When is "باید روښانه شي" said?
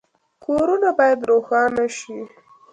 0.97-2.17